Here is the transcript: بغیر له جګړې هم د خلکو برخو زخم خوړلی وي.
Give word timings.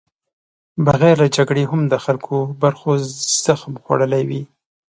بغیر 0.85 1.15
له 1.23 1.27
جګړې 1.35 1.63
هم 1.71 1.81
د 1.87 1.93
خلکو 2.05 2.35
برخو 2.61 2.89
زخم 3.45 3.73
خوړلی 3.83 4.23
وي. 4.29 4.41